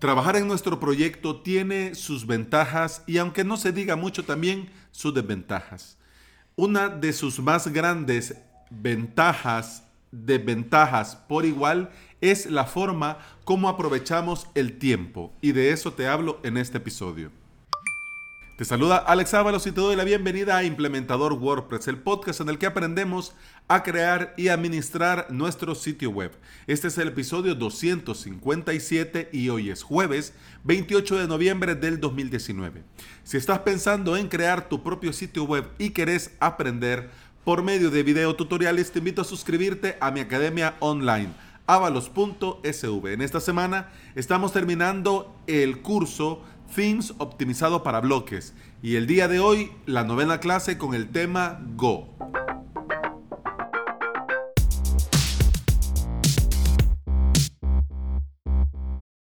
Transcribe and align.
Trabajar 0.00 0.36
en 0.36 0.48
nuestro 0.48 0.80
proyecto 0.80 1.42
tiene 1.42 1.94
sus 1.94 2.26
ventajas 2.26 3.04
y 3.06 3.18
aunque 3.18 3.44
no 3.44 3.58
se 3.58 3.70
diga 3.70 3.96
mucho 3.96 4.24
también 4.24 4.70
sus 4.92 5.12
desventajas. 5.12 5.98
Una 6.56 6.88
de 6.88 7.12
sus 7.12 7.38
más 7.38 7.68
grandes 7.68 8.34
ventajas, 8.70 9.82
desventajas 10.10 11.16
por 11.16 11.44
igual, 11.44 11.90
es 12.22 12.46
la 12.46 12.64
forma 12.64 13.18
como 13.44 13.68
aprovechamos 13.68 14.46
el 14.54 14.78
tiempo 14.78 15.34
y 15.42 15.52
de 15.52 15.70
eso 15.70 15.92
te 15.92 16.08
hablo 16.08 16.40
en 16.44 16.56
este 16.56 16.78
episodio. 16.78 17.30
Te 18.60 18.66
saluda 18.66 18.98
Alex 18.98 19.32
Ábalos 19.32 19.66
y 19.66 19.72
te 19.72 19.80
doy 19.80 19.96
la 19.96 20.04
bienvenida 20.04 20.58
a 20.58 20.64
Implementador 20.64 21.32
WordPress, 21.32 21.88
el 21.88 21.96
podcast 21.96 22.42
en 22.42 22.50
el 22.50 22.58
que 22.58 22.66
aprendemos 22.66 23.32
a 23.68 23.82
crear 23.82 24.34
y 24.36 24.48
administrar 24.48 25.28
nuestro 25.30 25.74
sitio 25.74 26.10
web. 26.10 26.32
Este 26.66 26.88
es 26.88 26.98
el 26.98 27.08
episodio 27.08 27.54
257 27.54 29.30
y 29.32 29.48
hoy 29.48 29.70
es 29.70 29.82
jueves 29.82 30.34
28 30.64 31.20
de 31.20 31.26
noviembre 31.26 31.74
del 31.74 32.00
2019. 32.00 32.82
Si 33.24 33.38
estás 33.38 33.60
pensando 33.60 34.18
en 34.18 34.28
crear 34.28 34.68
tu 34.68 34.82
propio 34.82 35.14
sitio 35.14 35.44
web 35.44 35.64
y 35.78 35.92
querés 35.92 36.32
aprender 36.38 37.08
por 37.46 37.62
medio 37.62 37.90
de 37.90 38.02
video 38.02 38.36
tutoriales, 38.36 38.92
te 38.92 38.98
invito 38.98 39.22
a 39.22 39.24
suscribirte 39.24 39.96
a 40.02 40.10
mi 40.10 40.20
academia 40.20 40.76
online 40.80 41.32
avalos.sv. 41.70 43.12
En 43.12 43.22
esta 43.22 43.38
semana 43.38 43.90
estamos 44.16 44.52
terminando 44.52 45.36
el 45.46 45.82
curso 45.82 46.42
Themes 46.74 47.14
optimizado 47.18 47.82
para 47.82 48.00
bloques. 48.00 48.54
Y 48.82 48.96
el 48.96 49.06
día 49.06 49.28
de 49.28 49.40
hoy, 49.40 49.72
la 49.86 50.04
novena 50.04 50.40
clase 50.40 50.78
con 50.78 50.94
el 50.94 51.10
tema 51.10 51.60
Go. 51.76 52.08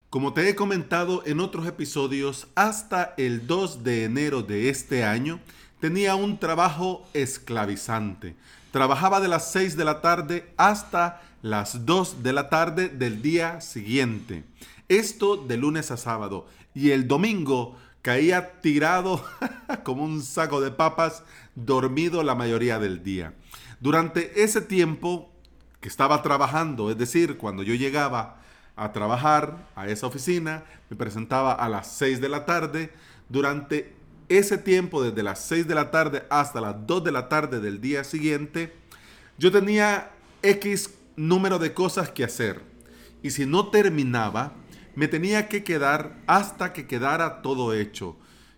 Como 0.09 0.33
te 0.33 0.49
he 0.49 0.55
comentado 0.55 1.23
en 1.25 1.39
otros 1.39 1.67
episodios, 1.67 2.47
hasta 2.55 3.13
el 3.17 3.47
2 3.47 3.83
de 3.83 4.05
enero 4.05 4.43
de 4.43 4.69
este 4.69 5.03
año 5.03 5.39
tenía 5.81 6.15
un 6.15 6.39
trabajo 6.39 7.05
esclavizante. 7.13 8.35
Trabajaba 8.71 9.19
de 9.19 9.27
las 9.27 9.51
6 9.51 9.77
de 9.77 9.85
la 9.85 10.01
tarde 10.01 10.53
hasta 10.57 11.21
las 11.45 11.85
2 11.85 12.23
de 12.23 12.33
la 12.33 12.49
tarde 12.49 12.89
del 12.89 13.21
día 13.21 13.61
siguiente. 13.61 14.45
Esto 14.89 15.37
de 15.37 15.57
lunes 15.57 15.91
a 15.91 15.97
sábado 15.97 16.47
y 16.73 16.89
el 16.89 17.07
domingo 17.07 17.77
caía 18.01 18.59
tirado 18.61 19.23
como 19.83 20.03
un 20.03 20.23
saco 20.23 20.59
de 20.59 20.71
papas, 20.71 21.21
dormido 21.53 22.23
la 22.23 22.33
mayoría 22.33 22.79
del 22.79 23.03
día. 23.03 23.35
Durante 23.79 24.41
ese 24.41 24.59
tiempo 24.59 25.31
que 25.81 25.87
estaba 25.87 26.23
trabajando, 26.23 26.89
es 26.89 26.97
decir, 26.97 27.37
cuando 27.37 27.61
yo 27.61 27.75
llegaba 27.75 28.41
a 28.75 28.91
trabajar 28.91 29.67
a 29.75 29.87
esa 29.87 30.07
oficina, 30.07 30.63
me 30.89 30.97
presentaba 30.97 31.53
a 31.53 31.69
las 31.69 31.91
6 31.91 32.21
de 32.21 32.29
la 32.29 32.47
tarde, 32.47 32.91
durante 33.29 33.93
ese 34.29 34.57
tiempo, 34.57 35.03
desde 35.03 35.21
las 35.21 35.45
6 35.45 35.67
de 35.67 35.75
la 35.75 35.91
tarde 35.91 36.25
hasta 36.31 36.59
las 36.59 36.87
2 36.87 37.03
de 37.03 37.11
la 37.11 37.29
tarde 37.29 37.59
del 37.59 37.81
día 37.81 38.03
siguiente, 38.03 38.73
yo 39.37 39.51
tenía 39.51 40.09
X 40.41 40.89
número 41.15 41.59
de 41.59 41.73
cosas 41.73 42.09
que 42.09 42.23
hacer. 42.23 42.61
Y 43.23 43.31
si 43.31 43.45
no 43.45 43.69
terminaba, 43.69 44.53
me 44.95 45.07
tenía 45.07 45.47
que 45.47 45.63
quedar 45.63 46.17
hasta 46.27 46.73
que 46.73 46.87
quedara 46.87 47.41
todo 47.41 47.73
hecho. 47.73 48.15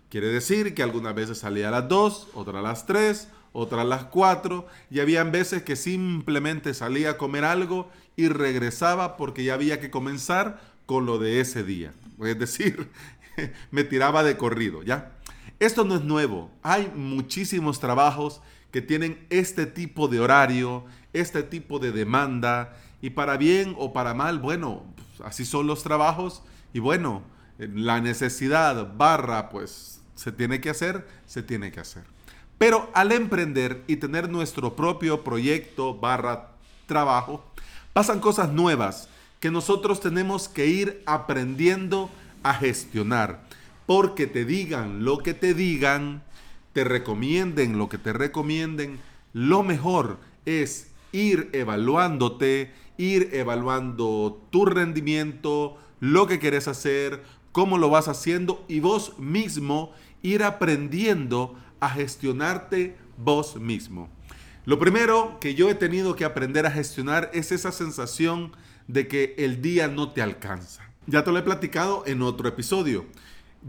Quiere 0.08 0.28
decir 0.28 0.74
que 0.74 0.82
algunas 0.82 1.14
veces 1.14 1.38
salía 1.38 1.68
a 1.68 1.72
las 1.72 1.88
2, 1.88 2.28
otras 2.34 2.56
a 2.56 2.62
las 2.62 2.86
3, 2.86 3.28
otras 3.52 3.82
a 3.82 3.84
las 3.84 4.04
4 4.04 4.66
y 4.90 5.00
habían 5.00 5.32
veces 5.32 5.62
que 5.62 5.76
simplemente 5.76 6.74
salía 6.74 7.10
a 7.10 7.16
comer 7.18 7.44
algo 7.44 7.90
y 8.16 8.28
regresaba 8.28 9.16
porque 9.16 9.44
ya 9.44 9.54
había 9.54 9.80
que 9.80 9.90
comenzar 9.90 10.60
con 10.86 11.06
lo 11.06 11.18
de 11.18 11.40
ese 11.40 11.64
día. 11.64 11.92
Es 12.22 12.38
decir, 12.38 12.88
me 13.70 13.84
tiraba 13.84 14.22
de 14.22 14.36
corrido, 14.36 14.82
¿ya? 14.82 15.17
Esto 15.58 15.84
no 15.84 15.96
es 15.96 16.04
nuevo. 16.04 16.50
Hay 16.62 16.90
muchísimos 16.94 17.80
trabajos 17.80 18.40
que 18.70 18.82
tienen 18.82 19.26
este 19.30 19.66
tipo 19.66 20.08
de 20.08 20.20
horario, 20.20 20.84
este 21.12 21.42
tipo 21.42 21.78
de 21.78 21.92
demanda 21.92 22.76
y 23.00 23.10
para 23.10 23.36
bien 23.36 23.74
o 23.78 23.92
para 23.92 24.14
mal, 24.14 24.38
bueno, 24.38 24.84
así 25.24 25.44
son 25.44 25.66
los 25.66 25.82
trabajos 25.82 26.42
y 26.72 26.80
bueno, 26.80 27.22
la 27.58 28.00
necesidad 28.00 28.94
barra 28.96 29.48
pues 29.48 30.00
se 30.14 30.32
tiene 30.32 30.60
que 30.60 30.70
hacer, 30.70 31.06
se 31.26 31.42
tiene 31.42 31.72
que 31.72 31.80
hacer. 31.80 32.04
Pero 32.58 32.90
al 32.92 33.12
emprender 33.12 33.82
y 33.86 33.96
tener 33.96 34.28
nuestro 34.28 34.74
propio 34.74 35.22
proyecto 35.22 35.94
barra 35.94 36.50
trabajo, 36.86 37.44
pasan 37.92 38.20
cosas 38.20 38.52
nuevas 38.52 39.08
que 39.40 39.50
nosotros 39.50 40.00
tenemos 40.00 40.48
que 40.48 40.66
ir 40.66 41.02
aprendiendo 41.06 42.10
a 42.42 42.54
gestionar. 42.54 43.42
Porque 43.88 44.28
te 44.28 44.44
digan 44.44 45.04
lo 45.04 45.18
que 45.18 45.34
te 45.34 45.52
digan, 45.52 46.22
te 46.72 46.84
recomienden 46.84 47.76
lo 47.76 47.88
que 47.88 47.98
te 47.98 48.12
recomienden, 48.12 49.00
lo 49.32 49.64
mejor 49.64 50.18
es 50.46 50.92
ir 51.10 51.50
evaluándote 51.52 52.70
ir 52.98 53.30
evaluando 53.32 54.44
tu 54.50 54.66
rendimiento, 54.66 55.78
lo 56.00 56.26
que 56.26 56.38
quieres 56.38 56.68
hacer, 56.68 57.22
cómo 57.52 57.78
lo 57.78 57.88
vas 57.88 58.08
haciendo 58.08 58.64
y 58.68 58.80
vos 58.80 59.18
mismo 59.18 59.92
ir 60.20 60.42
aprendiendo 60.42 61.56
a 61.80 61.88
gestionarte 61.88 62.96
vos 63.16 63.56
mismo. 63.56 64.10
Lo 64.66 64.78
primero 64.78 65.38
que 65.40 65.54
yo 65.54 65.70
he 65.70 65.74
tenido 65.74 66.14
que 66.14 66.24
aprender 66.24 66.66
a 66.66 66.70
gestionar 66.70 67.30
es 67.32 67.52
esa 67.52 67.72
sensación 67.72 68.52
de 68.88 69.06
que 69.08 69.34
el 69.38 69.62
día 69.62 69.88
no 69.88 70.10
te 70.10 70.20
alcanza. 70.20 70.82
Ya 71.06 71.24
te 71.24 71.32
lo 71.32 71.38
he 71.38 71.42
platicado 71.42 72.02
en 72.06 72.20
otro 72.20 72.48
episodio. 72.48 73.06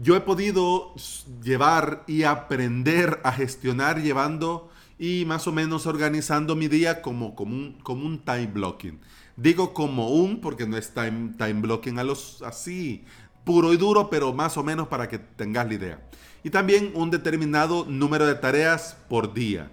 Yo 0.02 0.16
he 0.16 0.20
podido 0.22 0.94
llevar 1.42 2.04
y 2.06 2.22
aprender 2.22 3.20
a 3.22 3.32
gestionar 3.32 4.00
llevando 4.00 4.70
y 4.98 5.24
más 5.26 5.46
o 5.46 5.52
menos 5.52 5.84
organizando 5.84 6.56
mi 6.56 6.68
día 6.68 7.02
como, 7.02 7.34
como, 7.34 7.54
un, 7.54 7.72
como 7.82 8.06
un 8.06 8.18
time 8.18 8.46
blocking. 8.46 8.98
Digo 9.36 9.74
como 9.74 10.08
un, 10.08 10.40
porque 10.40 10.66
no 10.66 10.78
es 10.78 10.94
time, 10.94 11.34
time 11.36 11.60
blocking 11.60 11.98
a 11.98 12.04
los 12.04 12.40
así, 12.40 13.04
puro 13.44 13.74
y 13.74 13.76
duro, 13.76 14.08
pero 14.08 14.32
más 14.32 14.56
o 14.56 14.62
menos 14.62 14.88
para 14.88 15.06
que 15.06 15.18
tengas 15.18 15.66
la 15.66 15.74
idea. 15.74 16.00
Y 16.42 16.48
también 16.48 16.92
un 16.94 17.10
determinado 17.10 17.84
número 17.84 18.26
de 18.26 18.36
tareas 18.36 18.96
por 19.10 19.34
día. 19.34 19.70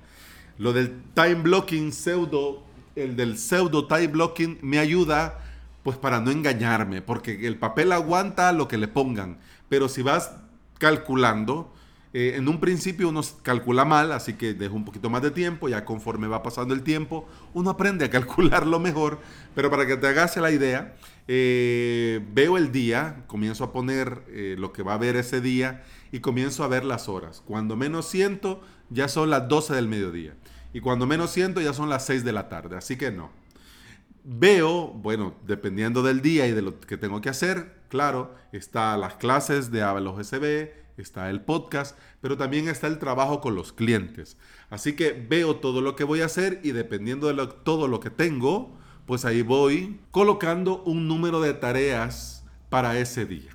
Lo 0.58 0.74
del 0.74 1.04
time 1.14 1.36
blocking 1.36 1.94
pseudo, 1.94 2.64
el 2.98 3.16
del 3.16 3.38
pseudo 3.38 3.88
time 3.88 4.08
blocking 4.08 4.60
me 4.62 4.80
ayuda 4.80 5.40
pues 5.84 5.98
para 5.98 6.20
no 6.20 6.32
engañarme, 6.32 7.02
porque 7.02 7.48
el 7.48 7.58
papel 7.58 7.94
aguanta 7.94 8.52
lo 8.52 8.68
que 8.68 8.78
le 8.78 8.90
pongan, 8.90 9.38
pero 9.70 9.90
si 9.90 10.02
vas 10.02 10.32
calculando, 10.78 11.74
eh, 12.14 12.34
en 12.36 12.48
un 12.48 12.60
principio 12.60 13.10
uno 13.10 13.22
calcula 13.44 13.86
mal, 13.86 14.12
así 14.12 14.34
que 14.34 14.54
dejo 14.54 14.76
un 14.76 14.86
poquito 14.86 15.10
más 15.10 15.22
de 15.22 15.32
tiempo, 15.32 15.68
ya 15.70 15.86
conforme 15.86 16.28
va 16.28 16.42
pasando 16.42 16.74
el 16.74 16.82
tiempo, 16.82 17.28
uno 17.54 17.70
aprende 17.70 18.06
a 18.06 18.10
calcularlo 18.12 18.80
mejor, 18.80 19.20
pero 19.54 19.70
para 19.70 19.86
que 19.86 19.98
te 19.98 20.08
hagas 20.08 20.38
la 20.38 20.52
idea, 20.52 20.96
eh, 21.28 22.26
veo 22.34 22.58
el 22.58 22.72
día, 22.72 23.24
comienzo 23.28 23.66
a 23.66 23.74
poner 23.74 24.24
eh, 24.30 24.56
lo 24.58 24.72
que 24.72 24.84
va 24.84 24.94
a 24.94 24.96
haber 24.96 25.16
ese 25.18 25.42
día 25.42 25.84
y 26.12 26.20
comienzo 26.20 26.64
a 26.64 26.68
ver 26.68 26.86
las 26.86 27.10
horas. 27.10 27.44
Cuando 27.46 27.76
menos 27.76 28.08
siento, 28.08 28.62
ya 28.90 29.10
son 29.10 29.30
las 29.30 29.48
12 29.50 29.76
del 29.76 29.88
mediodía. 29.88 30.34
Y 30.74 30.80
cuando 30.80 31.06
menos 31.06 31.32
siento, 31.32 31.60
ya 31.60 31.74
son 31.74 31.90
las 31.90 32.06
6 32.06 32.24
de 32.24 32.32
la 32.32 32.50
tarde. 32.50 32.78
Así 32.78 32.98
que 32.98 33.12
no. 33.12 33.30
Veo, 34.30 34.90
bueno, 34.90 35.36
dependiendo 35.46 36.04
del 36.04 36.22
día 36.22 36.48
y 36.48 36.52
de 36.52 36.62
lo 36.62 36.82
que 36.82 36.98
tengo 36.98 37.22
que 37.22 37.30
hacer, 37.30 37.78
claro, 37.88 38.36
está 38.52 38.98
las 38.98 39.14
clases 39.14 39.72
de 39.72 39.82
Avalos 39.82 40.28
SB, 40.28 40.70
está 40.98 41.30
el 41.30 41.40
podcast, 41.40 41.98
pero 42.20 42.36
también 42.36 42.68
está 42.68 42.88
el 42.88 43.00
trabajo 43.00 43.40
con 43.40 43.56
los 43.56 43.72
clientes. 43.72 44.36
Así 44.70 44.98
que 44.98 45.14
veo 45.14 45.56
todo 45.56 45.80
lo 45.80 45.96
que 45.96 46.04
voy 46.04 46.20
a 46.20 46.26
hacer 46.26 46.60
y 46.62 46.74
dependiendo 46.74 47.34
de 47.34 47.48
todo 47.64 47.88
lo 47.88 48.02
que 48.02 48.10
tengo, 48.10 48.78
pues 49.06 49.24
ahí 49.24 49.44
voy 49.44 49.98
colocando 50.12 50.84
un 50.84 51.08
número 51.08 51.40
de 51.40 51.54
tareas 51.54 52.44
para 52.68 53.00
ese 53.00 53.26
día. 53.26 53.52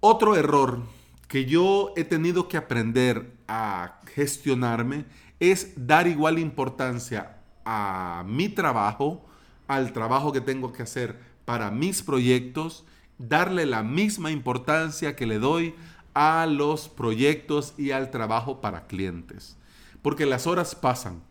Otro 0.00 0.34
error 0.34 0.82
que 1.28 1.44
yo 1.44 1.92
he 1.94 2.02
tenido 2.02 2.48
que 2.48 2.56
aprender 2.56 3.30
a 3.46 4.00
gestionarme 4.16 5.04
es 5.38 5.74
dar 5.76 6.08
igual 6.08 6.40
importancia 6.40 7.36
a 7.64 8.24
mi 8.26 8.48
trabajo, 8.48 9.24
al 9.68 9.92
trabajo 9.92 10.32
que 10.32 10.40
tengo 10.40 10.72
que 10.72 10.82
hacer 10.82 11.18
para 11.44 11.70
mis 11.70 12.02
proyectos 12.02 12.84
darle 13.18 13.66
la 13.66 13.82
misma 13.82 14.30
importancia 14.30 15.14
que 15.16 15.26
le 15.26 15.38
doy 15.38 15.74
a 16.14 16.46
los 16.46 16.88
proyectos 16.88 17.74
y 17.78 17.92
al 17.92 18.10
trabajo 18.10 18.60
para 18.60 18.86
clientes. 18.86 19.56
Porque 20.02 20.26
las 20.26 20.46
horas 20.46 20.74
pasan, 20.74 21.22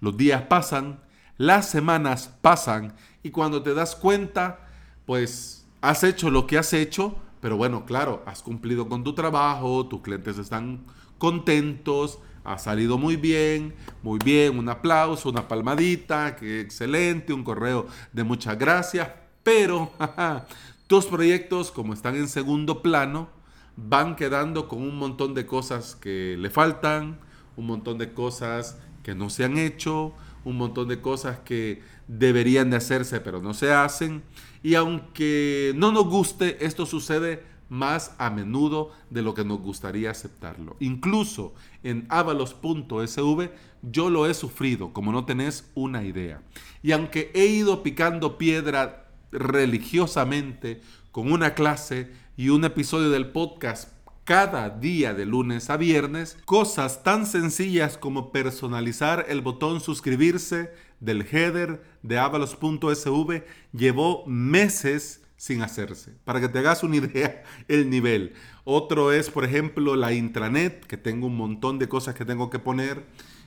los 0.00 0.16
días 0.16 0.42
pasan, 0.42 1.00
las 1.36 1.68
semanas 1.68 2.34
pasan 2.42 2.94
y 3.22 3.30
cuando 3.30 3.62
te 3.62 3.74
das 3.74 3.94
cuenta, 3.94 4.66
pues 5.06 5.66
has 5.80 6.02
hecho 6.02 6.30
lo 6.30 6.46
que 6.46 6.58
has 6.58 6.72
hecho, 6.72 7.16
pero 7.40 7.56
bueno, 7.56 7.84
claro, 7.84 8.22
has 8.26 8.42
cumplido 8.42 8.88
con 8.88 9.04
tu 9.04 9.14
trabajo, 9.14 9.86
tus 9.86 10.02
clientes 10.02 10.38
están 10.38 10.84
contentos, 11.18 12.18
ha 12.44 12.58
salido 12.58 12.98
muy 12.98 13.16
bien, 13.16 13.74
muy 14.02 14.18
bien, 14.24 14.58
un 14.58 14.68
aplauso, 14.68 15.28
una 15.28 15.48
palmadita, 15.48 16.36
que 16.36 16.60
excelente, 16.60 17.32
un 17.32 17.44
correo 17.44 17.86
de 18.12 18.24
muchas 18.24 18.58
gracias, 18.58 19.08
pero 19.42 19.90
Tus 20.88 21.04
proyectos, 21.04 21.70
como 21.70 21.92
están 21.92 22.16
en 22.16 22.28
segundo 22.28 22.80
plano, 22.80 23.28
van 23.76 24.16
quedando 24.16 24.68
con 24.68 24.80
un 24.80 24.96
montón 24.96 25.34
de 25.34 25.44
cosas 25.44 25.94
que 25.94 26.34
le 26.38 26.48
faltan, 26.48 27.20
un 27.56 27.66
montón 27.66 27.98
de 27.98 28.14
cosas 28.14 28.78
que 29.02 29.14
no 29.14 29.28
se 29.28 29.44
han 29.44 29.58
hecho, 29.58 30.14
un 30.46 30.56
montón 30.56 30.88
de 30.88 31.02
cosas 31.02 31.40
que 31.40 31.82
deberían 32.06 32.70
de 32.70 32.78
hacerse 32.78 33.20
pero 33.20 33.42
no 33.42 33.52
se 33.52 33.70
hacen. 33.70 34.22
Y 34.62 34.74
aunque 34.74 35.72
no 35.76 35.92
nos 35.92 36.06
guste, 36.06 36.64
esto 36.64 36.86
sucede 36.86 37.42
más 37.68 38.14
a 38.18 38.30
menudo 38.30 38.92
de 39.10 39.22
lo 39.22 39.34
que 39.34 39.44
nos 39.44 39.60
gustaría 39.60 40.10
aceptarlo. 40.10 40.76
Incluso 40.80 41.54
en 41.82 42.06
avalos.sv 42.08 43.50
yo 43.82 44.10
lo 44.10 44.26
he 44.26 44.34
sufrido, 44.34 44.92
como 44.92 45.12
no 45.12 45.24
tenés 45.24 45.70
una 45.74 46.04
idea. 46.04 46.42
Y 46.82 46.92
aunque 46.92 47.30
he 47.34 47.46
ido 47.46 47.82
picando 47.82 48.38
piedra 48.38 49.08
religiosamente 49.30 50.80
con 51.12 51.30
una 51.30 51.54
clase 51.54 52.10
y 52.36 52.48
un 52.48 52.64
episodio 52.64 53.10
del 53.10 53.28
podcast 53.28 53.92
cada 54.28 54.68
día 54.68 55.14
de 55.14 55.24
lunes 55.24 55.70
a 55.70 55.78
viernes, 55.78 56.36
cosas 56.44 57.02
tan 57.02 57.24
sencillas 57.24 57.96
como 57.96 58.30
personalizar 58.30 59.24
el 59.30 59.40
botón 59.40 59.80
suscribirse 59.80 60.70
del 61.00 61.22
header 61.22 61.82
de 62.02 62.18
avalos.sv 62.18 63.42
llevó 63.72 64.26
meses 64.26 65.22
sin 65.38 65.62
hacerse. 65.62 66.12
Para 66.24 66.42
que 66.42 66.48
te 66.50 66.58
hagas 66.58 66.82
una 66.82 66.96
idea 66.98 67.42
el 67.68 67.88
nivel. 67.88 68.34
Otro 68.64 69.12
es, 69.12 69.30
por 69.30 69.46
ejemplo, 69.46 69.96
la 69.96 70.12
intranet, 70.12 70.84
que 70.84 70.98
tengo 70.98 71.26
un 71.26 71.36
montón 71.38 71.78
de 71.78 71.88
cosas 71.88 72.14
que 72.14 72.26
tengo 72.26 72.50
que 72.50 72.58
poner. 72.58 73.06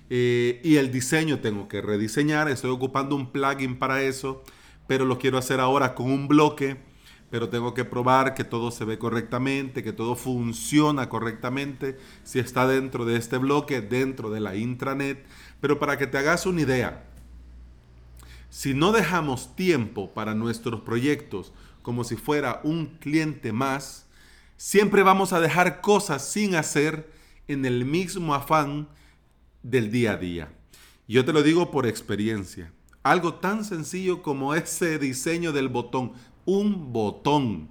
Eh, 0.09 0.61
y 0.63 0.77
el 0.77 0.91
diseño 0.91 1.41
tengo 1.41 1.67
que 1.67 1.83
rediseñar. 1.83 2.49
Estoy 2.49 2.71
ocupando 2.71 3.15
un 3.15 3.31
plugin 3.31 3.77
para 3.77 4.01
eso, 4.01 4.41
pero 4.87 5.05
lo 5.05 5.19
quiero 5.19 5.37
hacer 5.37 5.59
ahora 5.59 5.93
con 5.93 6.11
un 6.11 6.27
bloque. 6.27 6.77
Pero 7.31 7.49
tengo 7.49 7.73
que 7.73 7.85
probar 7.85 8.35
que 8.35 8.43
todo 8.43 8.69
se 8.69 8.85
ve 8.85 8.99
correctamente, 8.99 9.83
que 9.83 9.93
todo 9.93 10.15
funciona 10.15 11.09
correctamente, 11.09 11.97
si 12.23 12.37
está 12.37 12.67
dentro 12.67 13.05
de 13.05 13.17
este 13.17 13.37
bloque, 13.37 13.81
dentro 13.81 14.29
de 14.29 14.41
la 14.41 14.55
intranet. 14.55 15.25
Pero 15.59 15.79
para 15.79 15.97
que 15.97 16.05
te 16.05 16.19
hagas 16.19 16.45
una 16.45 16.61
idea, 16.61 17.05
si 18.49 18.73
no 18.73 18.91
dejamos 18.91 19.55
tiempo 19.55 20.13
para 20.13 20.35
nuestros 20.35 20.81
proyectos 20.81 21.53
como 21.81 22.03
si 22.03 22.17
fuera 22.17 22.59
un 22.63 22.97
cliente 22.99 23.53
más, 23.53 24.05
siempre 24.57 25.03
vamos 25.03 25.33
a 25.33 25.39
dejar 25.39 25.81
cosas 25.81 26.29
sin 26.29 26.55
hacer 26.55 27.09
en 27.47 27.65
el 27.65 27.85
mismo 27.85 28.35
afán 28.35 28.89
del 29.63 29.89
día 29.89 30.11
a 30.13 30.17
día. 30.17 30.53
Yo 31.07 31.25
te 31.25 31.33
lo 31.33 31.43
digo 31.43 31.71
por 31.71 31.87
experiencia. 31.87 32.71
Algo 33.03 33.35
tan 33.35 33.65
sencillo 33.65 34.21
como 34.21 34.53
ese 34.53 34.99
diseño 34.99 35.51
del 35.51 35.69
botón. 35.69 36.13
Un 36.45 36.91
botón. 36.91 37.69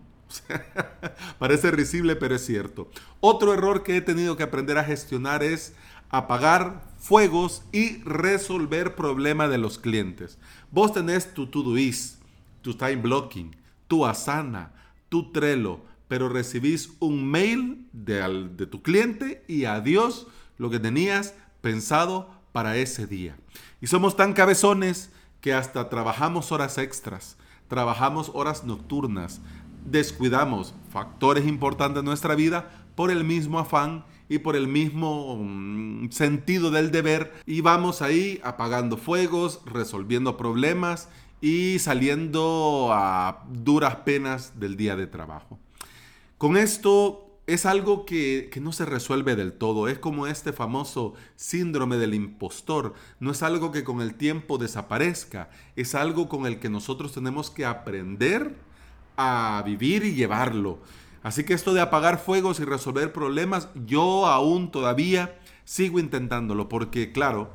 Parece 1.38 1.70
risible, 1.70 2.16
pero 2.16 2.36
es 2.36 2.44
cierto. 2.44 2.90
Otro 3.20 3.52
error 3.52 3.82
que 3.82 3.96
he 3.96 4.00
tenido 4.00 4.36
que 4.36 4.42
aprender 4.42 4.78
a 4.78 4.84
gestionar 4.84 5.42
es 5.42 5.74
apagar 6.10 6.82
fuegos 6.98 7.62
y 7.72 8.02
resolver 8.02 8.94
problemas 8.94 9.50
de 9.50 9.58
los 9.58 9.78
clientes. 9.78 10.38
Vos 10.70 10.92
tenés 10.92 11.34
tu 11.34 11.46
Todoist, 11.46 12.20
tu 12.62 12.74
Time 12.74 12.96
Blocking, 12.96 13.56
tu 13.88 14.04
Asana, 14.04 14.72
tu 15.08 15.32
Trello, 15.32 15.80
pero 16.08 16.28
recibís 16.28 16.90
un 16.98 17.28
mail 17.28 17.86
de, 17.92 18.48
de 18.56 18.66
tu 18.66 18.82
cliente 18.82 19.44
y 19.46 19.64
adiós 19.64 20.26
lo 20.58 20.70
que 20.70 20.80
tenías 20.80 21.34
pensado 21.60 22.30
para 22.52 22.76
ese 22.76 23.06
día. 23.06 23.36
Y 23.80 23.86
somos 23.86 24.16
tan 24.16 24.32
cabezones 24.32 25.10
que 25.40 25.54
hasta 25.54 25.88
trabajamos 25.88 26.52
horas 26.52 26.78
extras, 26.78 27.36
trabajamos 27.70 28.32
horas 28.34 28.64
nocturnas, 28.64 29.40
descuidamos 29.86 30.74
factores 30.90 31.46
importantes 31.46 32.02
de 32.02 32.06
nuestra 32.06 32.34
vida 32.34 32.70
por 32.96 33.10
el 33.10 33.24
mismo 33.24 33.60
afán 33.60 34.04
y 34.28 34.38
por 34.38 34.56
el 34.56 34.66
mismo 34.66 35.36
mm, 35.36 36.10
sentido 36.10 36.70
del 36.70 36.90
deber 36.90 37.32
y 37.46 37.62
vamos 37.62 38.02
ahí 38.02 38.40
apagando 38.44 38.96
fuegos, 38.96 39.60
resolviendo 39.64 40.36
problemas 40.36 41.08
y 41.40 41.78
saliendo 41.78 42.90
a 42.92 43.44
duras 43.48 43.96
penas 44.04 44.58
del 44.58 44.76
día 44.76 44.96
de 44.96 45.06
trabajo. 45.06 45.58
Con 46.36 46.56
esto 46.56 47.29
es 47.46 47.66
algo 47.66 48.06
que, 48.06 48.48
que, 48.52 48.60
no 48.60 48.72
se 48.72 48.84
resuelve 48.84 49.36
del 49.36 49.52
todo. 49.52 49.88
Es 49.88 49.98
como 49.98 50.26
este 50.26 50.52
famoso 50.52 51.14
síndrome 51.36 51.96
del 51.96 52.14
impostor. 52.14 52.94
No 53.18 53.30
es 53.32 53.42
algo 53.42 53.72
que 53.72 53.84
con 53.84 54.00
el 54.00 54.14
tiempo 54.14 54.58
desaparezca. 54.58 55.50
Es 55.76 55.94
algo 55.94 56.28
con 56.28 56.46
el 56.46 56.60
que 56.60 56.68
nosotros 56.68 57.12
tenemos 57.12 57.50
que 57.50 57.64
aprender 57.66 58.54
a 59.16 59.62
vivir 59.66 60.04
y 60.04 60.14
llevarlo. 60.14 60.78
Así 61.22 61.44
que 61.44 61.52
esto 61.52 61.74
de 61.74 61.82
apagar 61.82 62.18
fuegos 62.18 62.60
y 62.60 62.64
resolver 62.64 63.12
problemas, 63.12 63.68
yo 63.86 64.26
aún 64.26 64.70
todavía 64.70 65.38
sigo 65.64 65.98
intentándolo, 65.98 66.68
porque 66.68 67.12
claro, 67.12 67.50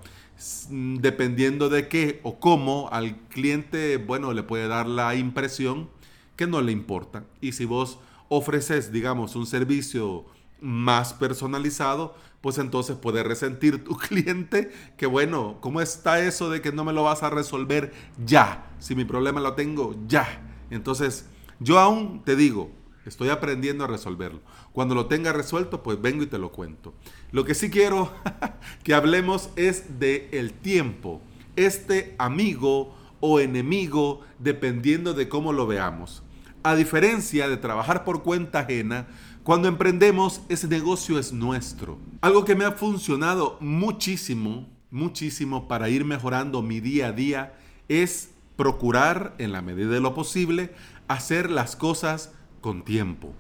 dependiendo 0.70 1.70
de 1.70 1.88
qué 1.88 2.20
o 2.24 2.40
cómo, 2.40 2.90
al 2.92 3.18
cliente, 3.30 3.98
bueno, 3.98 4.34
le 4.34 4.44
puede 4.44 4.68
dar 4.68 4.88
la 4.88 5.16
impresión 5.16 5.90
que 6.36 6.46
no 6.46 6.62
le 6.62 6.72
importa. 6.72 7.24
Y 7.42 7.54
si 7.54 7.66
vos 7.66 7.98
ofreces, 8.30 8.92
digamos, 8.92 9.36
un 9.36 9.46
servicio 9.46 10.26
más 10.62 11.14
personalizado, 11.14 12.16
pues 12.42 12.58
entonces 12.58 12.96
puede 12.96 13.24
resentir 13.24 13.84
tu 13.84 13.98
cliente 13.98 14.72
que, 14.98 15.06
bueno, 15.06 15.58
¿cómo 15.62 15.82
está 15.82 16.20
eso 16.20 16.50
de 16.50 16.62
que 16.62 16.72
no 16.72 16.84
me 16.84 16.94
lo 16.94 17.04
vas 17.04 17.24
a 17.24 17.30
resolver 17.30 17.94
ya? 18.26 18.72
Si 18.80 18.96
mi 18.96 19.06
problema 19.06 19.42
lo 19.42 19.54
tengo 19.54 19.96
ya. 20.08 20.42
Entonces, 20.70 21.26
yo 21.60 21.80
aún 21.80 22.24
te 22.24 22.36
digo, 22.36 22.72
Estoy 23.06 23.30
aprendiendo 23.30 23.84
a 23.84 23.88
resolverlo. 23.88 24.42
Cuando 24.72 24.96
lo 24.96 25.06
tenga 25.06 25.32
resuelto, 25.32 25.84
pues 25.84 26.02
vengo 26.02 26.24
y 26.24 26.28
te 26.28 26.40
lo 26.40 26.52
cuento. 26.52 26.94
Lo 27.32 27.46
que 27.46 27.54
sí 27.54 27.70
quiero 27.70 28.12
que 28.84 28.96
hablemos 28.96 29.50
es 29.56 30.00
de 30.00 30.28
el 30.32 30.54
tiempo. 30.54 31.22
Este 31.56 32.16
amigo 32.18 32.96
o 33.20 33.40
enemigo, 33.40 34.22
dependiendo 34.40 35.14
de 35.14 35.30
cómo 35.30 35.54
lo 35.54 35.68
veamos. 35.68 36.24
A 36.66 36.76
diferencia 36.76 37.48
de 37.48 37.58
trabajar 37.58 38.04
por 38.04 38.24
cuenta 38.24 38.62
ajena, 38.62 39.06
cuando 39.44 39.68
emprendemos, 39.68 40.42
ese 40.50 40.68
negocio 40.68 41.20
es 41.20 41.32
nuestro. 41.32 42.00
Algo 42.22 42.44
que 42.44 42.56
me 42.56 42.66
ha 42.66 42.72
funcionado 42.72 43.60
muchísimo, 43.60 44.68
muchísimo 44.90 45.68
para 45.68 45.90
ir 45.90 46.06
mejorando 46.06 46.64
mi 46.64 46.80
día 46.80 47.10
a 47.10 47.12
día 47.12 47.54
es 47.88 48.32
procurar, 48.56 49.36
en 49.38 49.52
la 49.52 49.62
medida 49.62 49.90
de 49.90 50.00
lo 50.00 50.16
posible, 50.16 50.74
hacer 51.08 51.52
las 51.52 51.76
cosas 51.76 52.32
con 52.62 52.84
tiempo. 52.84 53.32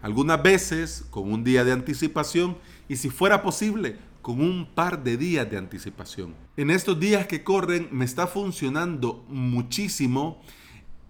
Algunas 0.00 0.42
veces 0.42 1.04
con 1.10 1.30
un 1.30 1.44
día 1.44 1.64
de 1.64 1.72
anticipación 1.72 2.56
y 2.88 2.96
si 2.96 3.10
fuera 3.10 3.42
posible 3.42 3.98
con 4.22 4.40
un 4.40 4.66
par 4.74 5.04
de 5.04 5.18
días 5.18 5.50
de 5.50 5.58
anticipación. 5.58 6.34
En 6.56 6.70
estos 6.70 6.98
días 6.98 7.26
que 7.26 7.44
corren 7.44 7.88
me 7.92 8.06
está 8.06 8.26
funcionando 8.26 9.22
muchísimo 9.28 10.40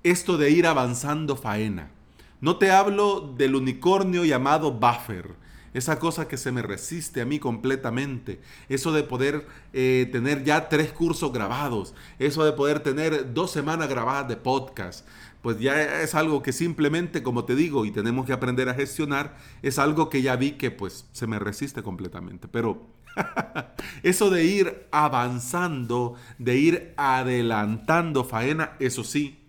esto 0.02 0.38
de 0.38 0.50
ir 0.50 0.66
avanzando 0.66 1.36
faena. 1.36 1.90
No 2.40 2.56
te 2.56 2.70
hablo 2.70 3.34
del 3.36 3.54
unicornio 3.54 4.24
llamado 4.24 4.72
buffer, 4.72 5.34
esa 5.74 5.98
cosa 5.98 6.26
que 6.26 6.36
se 6.36 6.52
me 6.52 6.62
resiste 6.62 7.20
a 7.20 7.24
mí 7.24 7.38
completamente, 7.38 8.40
eso 8.68 8.92
de 8.92 9.02
poder 9.02 9.46
eh, 9.72 10.08
tener 10.10 10.42
ya 10.42 10.68
tres 10.68 10.92
cursos 10.92 11.32
grabados, 11.32 11.94
eso 12.18 12.44
de 12.44 12.52
poder 12.52 12.80
tener 12.80 13.32
dos 13.34 13.52
semanas 13.52 13.88
grabadas 13.88 14.28
de 14.28 14.36
podcast, 14.36 15.06
pues 15.42 15.58
ya 15.58 16.02
es 16.02 16.14
algo 16.14 16.42
que 16.42 16.52
simplemente, 16.52 17.22
como 17.22 17.44
te 17.44 17.54
digo, 17.54 17.84
y 17.84 17.90
tenemos 17.90 18.26
que 18.26 18.32
aprender 18.32 18.68
a 18.68 18.74
gestionar, 18.74 19.36
es 19.62 19.78
algo 19.78 20.10
que 20.10 20.22
ya 20.22 20.36
vi 20.36 20.52
que 20.52 20.70
pues 20.70 21.06
se 21.12 21.26
me 21.26 21.38
resiste 21.38 21.82
completamente. 21.82 22.46
Pero 22.46 22.86
eso 24.02 24.28
de 24.28 24.44
ir 24.44 24.86
avanzando, 24.90 26.14
de 26.38 26.56
ir 26.56 26.94
adelantando 26.96 28.24
faena, 28.24 28.72
eso 28.80 29.02
sí, 29.02 29.39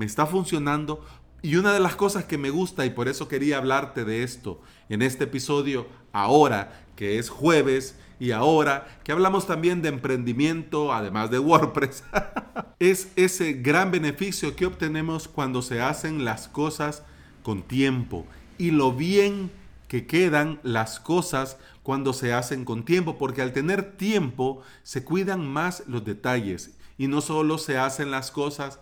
me 0.00 0.06
está 0.06 0.24
funcionando. 0.24 1.04
Y 1.42 1.56
una 1.56 1.74
de 1.74 1.80
las 1.80 1.94
cosas 1.94 2.24
que 2.24 2.38
me 2.38 2.48
gusta, 2.48 2.86
y 2.86 2.90
por 2.90 3.06
eso 3.06 3.28
quería 3.28 3.58
hablarte 3.58 4.06
de 4.06 4.22
esto 4.22 4.62
en 4.88 5.02
este 5.02 5.24
episodio, 5.24 5.86
ahora 6.10 6.86
que 6.96 7.18
es 7.18 7.28
jueves, 7.28 7.96
y 8.18 8.30
ahora 8.30 8.86
que 9.04 9.12
hablamos 9.12 9.46
también 9.46 9.82
de 9.82 9.90
emprendimiento, 9.90 10.94
además 10.94 11.30
de 11.30 11.38
WordPress, 11.38 12.02
es 12.78 13.12
ese 13.16 13.52
gran 13.52 13.90
beneficio 13.90 14.56
que 14.56 14.64
obtenemos 14.64 15.28
cuando 15.28 15.60
se 15.60 15.82
hacen 15.82 16.24
las 16.24 16.48
cosas 16.48 17.02
con 17.42 17.62
tiempo 17.62 18.26
y 18.56 18.70
lo 18.70 18.92
bien 18.92 19.50
que 19.86 20.06
quedan 20.06 20.60
las 20.62 20.98
cosas 20.98 21.58
cuando 21.82 22.14
se 22.14 22.32
hacen 22.32 22.64
con 22.64 22.86
tiempo, 22.86 23.18
porque 23.18 23.42
al 23.42 23.52
tener 23.52 23.98
tiempo 23.98 24.62
se 24.82 25.04
cuidan 25.04 25.46
más 25.46 25.82
los 25.86 26.06
detalles 26.06 26.70
y 26.96 27.06
no 27.06 27.20
solo 27.20 27.58
se 27.58 27.76
hacen 27.76 28.10
las 28.10 28.30
cosas 28.30 28.80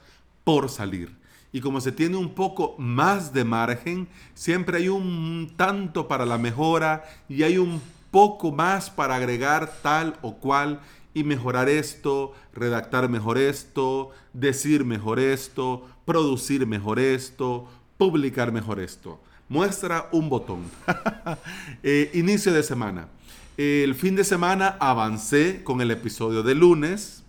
por 0.49 0.71
salir. 0.71 1.15
Y 1.53 1.61
como 1.61 1.79
se 1.79 1.93
tiene 1.93 2.17
un 2.17 2.31
poco 2.31 2.75
más 2.79 3.35
de 3.35 3.45
margen, 3.45 4.09
siempre 4.33 4.79
hay 4.79 4.89
un 4.89 5.53
tanto 5.59 6.09
para 6.09 6.25
la 6.25 6.39
mejora 6.39 7.05
y 7.29 7.43
hay 7.43 7.59
un 7.59 7.83
poco 8.11 8.51
más 8.51 8.89
para 8.89 9.17
agregar 9.17 9.71
tal 9.83 10.17
o 10.23 10.37
cual 10.37 10.81
y 11.13 11.23
mejorar 11.23 11.69
esto, 11.69 12.33
redactar 12.55 13.11
mejor 13.11 13.37
esto, 13.37 14.09
decir 14.33 14.87
mejor 14.87 15.21
esto, 15.21 15.87
producir 16.07 16.67
mejor 16.67 16.99
esto, 16.99 17.69
publicar 17.99 18.51
mejor 18.51 18.81
esto? 18.81 19.21
Muestra 19.51 20.09
un 20.13 20.31
botón. 20.31 20.63
Eh, 21.83 22.11
inicio 22.15 22.55
de 22.55 22.63
semana. 22.63 23.09
El 23.59 23.95
fin 23.95 24.17
de 24.17 24.25
semana 24.25 24.79
avancé 24.81 25.63
con 25.63 25.83
el 25.83 25.91
episodio 25.91 26.43
de 26.43 26.55
lunes 26.55 27.23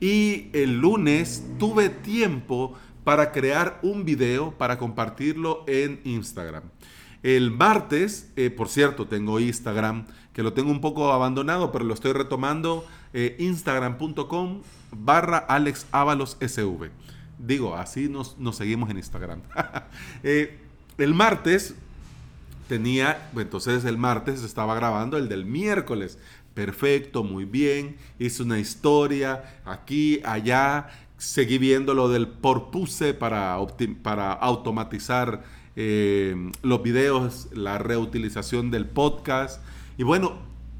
y 0.00 0.48
el 0.52 0.80
lunes 0.80 1.44
tuve 1.58 1.90
tiempo 1.90 2.74
para 3.04 3.32
crear 3.32 3.78
un 3.82 4.04
video 4.04 4.52
para 4.52 4.78
compartirlo 4.78 5.64
en 5.66 6.00
Instagram. 6.04 6.64
El 7.22 7.50
martes, 7.50 8.30
eh, 8.36 8.50
por 8.50 8.68
cierto, 8.68 9.06
tengo 9.06 9.40
Instagram, 9.40 10.06
que 10.32 10.42
lo 10.42 10.54
tengo 10.54 10.70
un 10.70 10.80
poco 10.80 11.12
abandonado, 11.12 11.70
pero 11.70 11.84
lo 11.84 11.92
estoy 11.92 12.12
retomando, 12.12 12.86
eh, 13.12 13.36
instagram.com 13.38 14.62
barra 14.92 15.38
Alex. 15.38 15.86
Digo, 17.38 17.76
así 17.76 18.08
nos, 18.08 18.36
seguimos 18.56 18.90
en 18.90 18.96
Instagram. 18.96 19.40
Eh, 20.22 20.58
el 20.98 21.14
martes 21.14 21.74
tenía, 22.68 23.30
entonces 23.36 23.84
el 23.84 23.98
martes 23.98 24.42
estaba 24.42 24.74
grabando 24.74 25.16
el 25.16 25.28
del 25.28 25.44
miércoles. 25.44 26.18
Perfecto, 26.60 27.24
muy 27.24 27.46
bien. 27.46 27.96
Hice 28.18 28.42
una 28.42 28.58
historia 28.58 29.62
aquí, 29.64 30.20
allá. 30.26 30.90
Seguí 31.16 31.56
viendo 31.56 31.94
lo 31.94 32.10
del 32.10 32.28
porpuse 32.28 33.14
para, 33.14 33.56
para 34.02 34.34
automatizar 34.34 35.42
eh, 35.74 36.50
los 36.60 36.82
videos, 36.82 37.48
la 37.54 37.78
reutilización 37.78 38.70
del 38.70 38.84
podcast. 38.84 39.62
Y 39.96 40.02
bueno, 40.02 40.34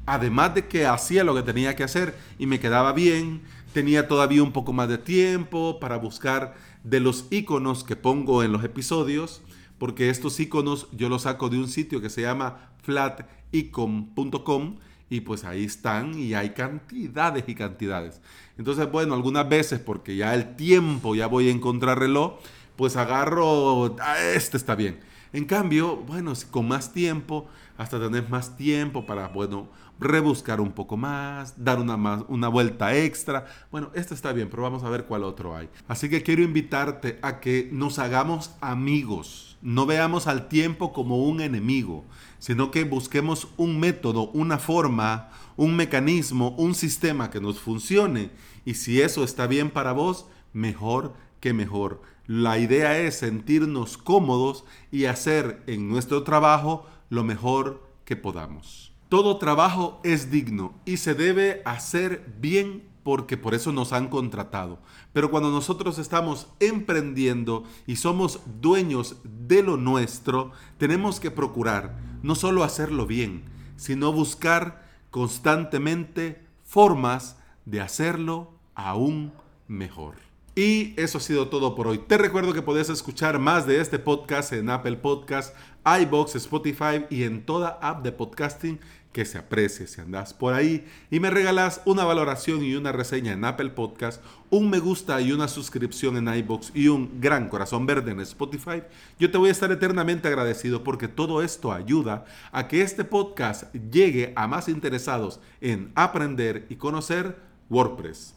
además 0.05 0.53
de 0.53 0.67
que 0.67 0.85
hacía 0.85 1.23
lo 1.23 1.33
que 1.33 1.41
tenía 1.41 1.75
que 1.75 1.83
hacer 1.83 2.15
y 2.37 2.45
me 2.45 2.59
quedaba 2.59 2.93
bien, 2.93 3.41
tenía 3.73 4.07
todavía 4.07 4.43
un 4.43 4.51
poco 4.51 4.71
más 4.71 4.87
de 4.87 4.99
tiempo 4.99 5.79
para 5.79 5.97
buscar 5.97 6.53
de 6.83 6.99
los 6.99 7.25
iconos 7.31 7.83
que 7.83 7.95
pongo 7.95 8.43
en 8.43 8.51
los 8.51 8.63
episodios, 8.63 9.41
porque 9.79 10.11
estos 10.11 10.39
iconos 10.39 10.85
yo 10.91 11.09
los 11.09 11.23
saco 11.23 11.49
de 11.49 11.57
un 11.57 11.67
sitio 11.67 12.01
que 12.01 12.11
se 12.11 12.21
llama 12.21 12.69
flaticon.com 12.83 14.75
y 15.11 15.19
pues 15.19 15.43
ahí 15.43 15.65
están 15.65 16.17
y 16.17 16.33
hay 16.33 16.51
cantidades 16.51 17.43
y 17.45 17.53
cantidades. 17.53 18.21
Entonces, 18.57 18.89
bueno, 18.89 19.13
algunas 19.13 19.47
veces 19.47 19.77
porque 19.77 20.15
ya 20.15 20.33
el 20.33 20.55
tiempo, 20.55 21.15
ya 21.15 21.27
voy 21.27 21.49
a 21.49 21.51
encontrar 21.51 21.99
reloj, 21.99 22.39
pues 22.81 22.95
agarro, 22.95 23.95
ah, 24.01 24.17
este 24.33 24.57
está 24.57 24.73
bien. 24.73 24.99
En 25.33 25.45
cambio, 25.45 25.97
bueno, 25.97 26.33
con 26.49 26.67
más 26.67 26.91
tiempo, 26.91 27.47
hasta 27.77 27.99
tener 27.99 28.27
más 28.27 28.57
tiempo 28.57 29.05
para, 29.05 29.27
bueno, 29.27 29.69
rebuscar 29.99 30.59
un 30.59 30.71
poco 30.71 30.97
más, 30.97 31.63
dar 31.63 31.77
una, 31.77 31.95
más, 31.95 32.23
una 32.27 32.47
vuelta 32.47 32.97
extra. 32.97 33.45
Bueno, 33.71 33.91
este 33.93 34.15
está 34.15 34.33
bien, 34.33 34.49
pero 34.49 34.63
vamos 34.63 34.83
a 34.83 34.89
ver 34.89 35.05
cuál 35.05 35.25
otro 35.25 35.55
hay. 35.55 35.69
Así 35.87 36.09
que 36.09 36.23
quiero 36.23 36.41
invitarte 36.41 37.19
a 37.21 37.39
que 37.39 37.69
nos 37.71 37.99
hagamos 37.99 38.49
amigos. 38.61 39.59
No 39.61 39.85
veamos 39.85 40.25
al 40.25 40.47
tiempo 40.47 40.91
como 40.91 41.23
un 41.23 41.39
enemigo, 41.39 42.03
sino 42.39 42.71
que 42.71 42.83
busquemos 42.83 43.49
un 43.57 43.79
método, 43.79 44.31
una 44.31 44.57
forma, 44.57 45.29
un 45.55 45.75
mecanismo, 45.75 46.55
un 46.57 46.73
sistema 46.73 47.29
que 47.29 47.41
nos 47.41 47.59
funcione. 47.59 48.31
Y 48.65 48.73
si 48.73 49.01
eso 49.01 49.23
está 49.23 49.45
bien 49.45 49.69
para 49.69 49.91
vos, 49.91 50.25
mejor 50.51 51.13
que 51.39 51.53
mejor. 51.53 52.01
La 52.33 52.57
idea 52.57 52.97
es 52.97 53.17
sentirnos 53.17 53.97
cómodos 53.97 54.63
y 54.89 55.03
hacer 55.03 55.61
en 55.67 55.89
nuestro 55.89 56.23
trabajo 56.23 56.85
lo 57.09 57.25
mejor 57.25 57.83
que 58.05 58.15
podamos. 58.15 58.93
Todo 59.09 59.35
trabajo 59.35 59.99
es 60.05 60.31
digno 60.31 60.73
y 60.85 60.95
se 60.95 61.13
debe 61.13 61.61
hacer 61.65 62.33
bien 62.39 62.87
porque 63.03 63.35
por 63.35 63.53
eso 63.53 63.73
nos 63.73 63.91
han 63.91 64.07
contratado. 64.07 64.79
Pero 65.11 65.29
cuando 65.29 65.51
nosotros 65.51 65.99
estamos 65.99 66.47
emprendiendo 66.61 67.65
y 67.85 67.97
somos 67.97 68.39
dueños 68.61 69.17
de 69.25 69.61
lo 69.61 69.75
nuestro, 69.75 70.53
tenemos 70.77 71.19
que 71.19 71.31
procurar 71.31 71.99
no 72.23 72.35
solo 72.35 72.63
hacerlo 72.63 73.07
bien, 73.07 73.43
sino 73.75 74.13
buscar 74.13 74.89
constantemente 75.09 76.47
formas 76.63 77.35
de 77.65 77.81
hacerlo 77.81 78.53
aún 78.73 79.33
mejor. 79.67 80.30
Y 80.53 80.93
eso 80.97 81.17
ha 81.17 81.21
sido 81.21 81.47
todo 81.47 81.75
por 81.75 81.87
hoy. 81.87 81.97
Te 81.97 82.17
recuerdo 82.17 82.53
que 82.53 82.61
puedes 82.61 82.89
escuchar 82.89 83.39
más 83.39 83.65
de 83.65 83.79
este 83.79 83.99
podcast 83.99 84.51
en 84.51 84.69
Apple 84.69 84.97
Podcast, 84.97 85.55
iBox, 85.85 86.35
Spotify 86.35 87.05
y 87.09 87.23
en 87.23 87.45
toda 87.45 87.79
app 87.81 88.03
de 88.03 88.11
podcasting 88.11 88.79
que 89.13 89.25
se 89.25 89.37
aprecie 89.37 89.87
si 89.87 89.99
andas 89.99 90.33
por 90.33 90.53
ahí 90.53 90.85
y 91.09 91.19
me 91.19 91.29
regalas 91.29 91.81
una 91.85 92.05
valoración 92.05 92.63
y 92.63 92.75
una 92.75 92.91
reseña 92.91 93.33
en 93.33 93.43
Apple 93.43 93.71
Podcast, 93.71 94.23
un 94.49 94.69
me 94.69 94.79
gusta 94.79 95.19
y 95.21 95.31
una 95.31 95.47
suscripción 95.47 96.17
en 96.17 96.33
iBox 96.33 96.71
y 96.73 96.87
un 96.87 97.19
gran 97.19 97.49
corazón 97.49 97.85
verde 97.85 98.11
en 98.11 98.21
Spotify, 98.21 98.83
yo 99.19 99.29
te 99.29 99.37
voy 99.37 99.49
a 99.49 99.53
estar 99.53 99.71
eternamente 99.71 100.27
agradecido 100.27 100.83
porque 100.83 101.07
todo 101.07 101.41
esto 101.41 101.73
ayuda 101.73 102.25
a 102.51 102.67
que 102.67 102.81
este 102.81 103.03
podcast 103.03 103.73
llegue 103.73 104.33
a 104.35 104.47
más 104.47 104.69
interesados 104.69 105.39
en 105.59 105.91
aprender 105.95 106.65
y 106.69 106.75
conocer 106.75 107.37
WordPress. 107.69 108.35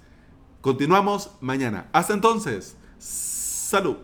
Continuamos 0.64 1.28
mañana. 1.42 1.90
Hasta 1.92 2.14
entonces, 2.14 2.74
salud. 2.98 3.98